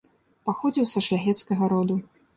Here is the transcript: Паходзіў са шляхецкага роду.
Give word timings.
Паходзіў 0.49 0.89
са 0.93 1.05
шляхецкага 1.09 1.73
роду. 1.75 2.03